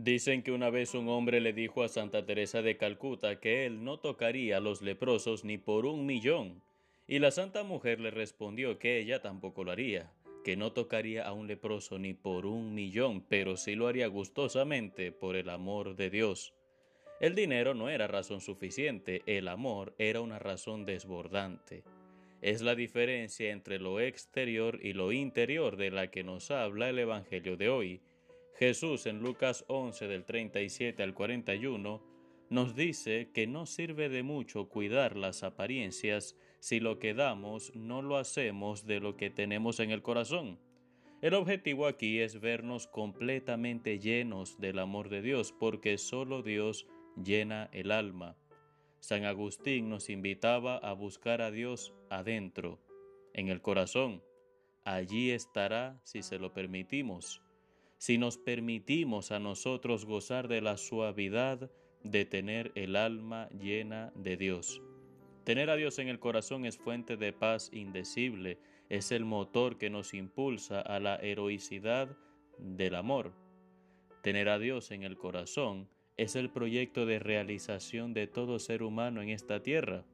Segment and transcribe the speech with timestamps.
[0.00, 3.82] Dicen que una vez un hombre le dijo a Santa Teresa de Calcuta que él
[3.82, 6.62] no tocaría a los leprosos ni por un millón,
[7.08, 10.12] y la santa mujer le respondió que ella tampoco lo haría,
[10.44, 15.10] que no tocaría a un leproso ni por un millón, pero sí lo haría gustosamente
[15.10, 16.54] por el amor de Dios.
[17.18, 21.82] El dinero no era razón suficiente, el amor era una razón desbordante.
[22.40, 27.00] Es la diferencia entre lo exterior y lo interior de la que nos habla el
[27.00, 28.00] Evangelio de hoy,
[28.58, 32.02] Jesús en Lucas 11 del 37 al 41
[32.50, 38.02] nos dice que no sirve de mucho cuidar las apariencias si lo que damos no
[38.02, 40.58] lo hacemos de lo que tenemos en el corazón.
[41.22, 47.68] El objetivo aquí es vernos completamente llenos del amor de Dios, porque solo Dios llena
[47.72, 48.36] el alma.
[48.98, 52.80] San Agustín nos invitaba a buscar a Dios adentro,
[53.34, 54.20] en el corazón.
[54.84, 57.42] Allí estará si se lo permitimos
[57.98, 61.70] si nos permitimos a nosotros gozar de la suavidad
[62.02, 64.80] de tener el alma llena de Dios.
[65.44, 69.90] Tener a Dios en el corazón es fuente de paz indecible, es el motor que
[69.90, 72.16] nos impulsa a la heroicidad
[72.58, 73.32] del amor.
[74.22, 79.22] Tener a Dios en el corazón es el proyecto de realización de todo ser humano
[79.22, 80.04] en esta tierra.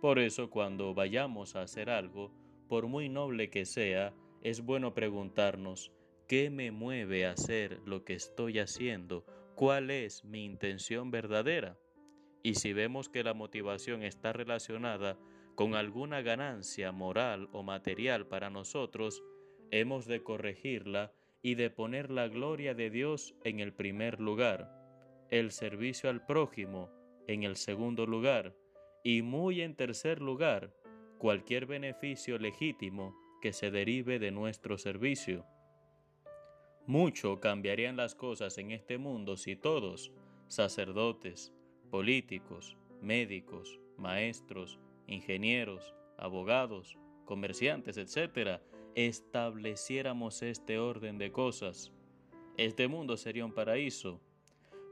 [0.00, 2.32] Por eso cuando vayamos a hacer algo,
[2.68, 5.92] por muy noble que sea, es bueno preguntarnos,
[6.28, 9.24] ¿Qué me mueve a hacer lo que estoy haciendo?
[9.54, 11.78] ¿Cuál es mi intención verdadera?
[12.42, 15.18] Y si vemos que la motivación está relacionada
[15.54, 19.22] con alguna ganancia moral o material para nosotros,
[19.70, 24.70] hemos de corregirla y de poner la gloria de Dios en el primer lugar,
[25.28, 26.90] el servicio al prójimo
[27.26, 28.54] en el segundo lugar
[29.04, 30.72] y muy en tercer lugar,
[31.18, 35.44] cualquier beneficio legítimo que se derive de nuestro servicio.
[36.86, 40.12] Mucho cambiarían las cosas en este mundo si todos,
[40.48, 41.52] sacerdotes,
[41.90, 48.60] políticos, médicos, maestros, ingenieros, abogados, comerciantes, etc.,
[48.94, 51.92] estableciéramos este orden de cosas.
[52.56, 54.20] Este mundo sería un paraíso.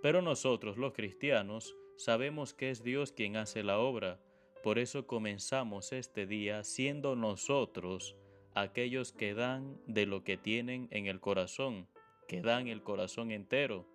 [0.00, 4.18] Pero nosotros los cristianos sabemos que es Dios quien hace la obra,
[4.62, 8.16] por eso comenzamos este día siendo nosotros
[8.54, 11.86] aquellos que dan de lo que tienen en el corazón,
[12.26, 13.86] que dan el corazón entero,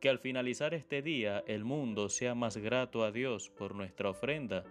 [0.00, 4.64] que al finalizar este día el mundo sea más grato a Dios por nuestra ofrenda,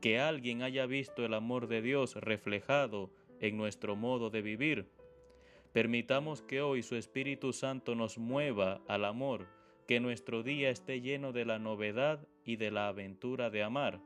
[0.00, 4.88] que alguien haya visto el amor de Dios reflejado en nuestro modo de vivir.
[5.72, 9.46] Permitamos que hoy su Espíritu Santo nos mueva al amor,
[9.86, 14.00] que nuestro día esté lleno de la novedad y de la aventura de amar.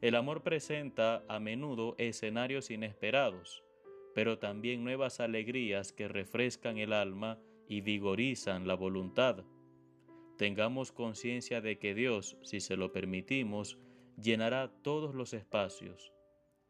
[0.00, 3.62] El amor presenta a menudo escenarios inesperados
[4.14, 9.44] pero también nuevas alegrías que refrescan el alma y vigorizan la voluntad.
[10.36, 13.78] Tengamos conciencia de que Dios, si se lo permitimos,
[14.20, 16.12] llenará todos los espacios,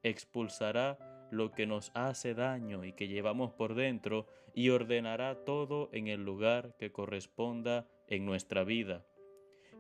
[0.02, 0.98] expulsará
[1.31, 6.25] lo que nos hace daño y que llevamos por dentro y ordenará todo en el
[6.25, 9.06] lugar que corresponda en nuestra vida.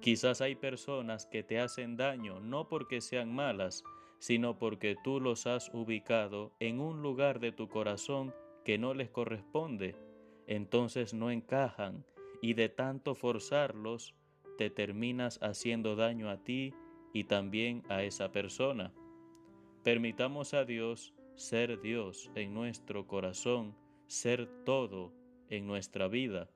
[0.00, 3.84] Quizás hay personas que te hacen daño no porque sean malas,
[4.22, 8.32] sino porque tú los has ubicado en un lugar de tu corazón
[8.64, 9.96] que no les corresponde.
[10.46, 12.06] Entonces no encajan
[12.40, 14.14] y de tanto forzarlos
[14.58, 16.72] te terminas haciendo daño a ti
[17.12, 18.94] y también a esa persona.
[19.82, 23.74] Permitamos a Dios ser Dios en nuestro corazón,
[24.06, 25.12] ser todo
[25.48, 26.48] en nuestra vida.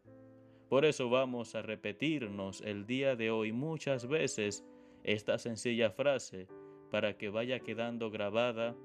[0.68, 4.64] Por eso vamos a repetirnos el día de hoy muchas veces
[5.02, 6.46] esta sencilla frase,
[6.90, 8.76] para que vaya quedando grabada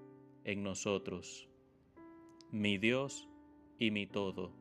[0.44, 1.48] en nosotros.
[2.52, 3.28] Mi Dios
[3.78, 4.52] y mi todo.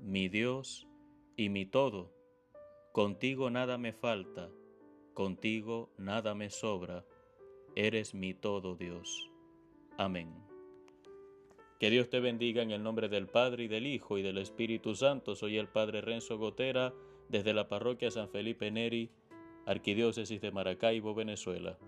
[0.00, 0.86] Mi Dios
[1.36, 2.12] y mi todo.
[2.92, 4.50] Contigo nada me falta,
[5.14, 7.04] contigo nada me sobra.
[7.74, 9.30] Eres mi todo, Dios.
[9.96, 10.34] Amén.
[11.80, 14.94] Que Dios te bendiga en el nombre del Padre y del Hijo y del Espíritu
[14.94, 15.34] Santo.
[15.34, 16.94] Soy el Padre Renzo Gotera
[17.28, 19.10] desde la parroquia San Felipe Neri,
[19.66, 21.78] Arquidiócesis de Maracaibo, Venezuela.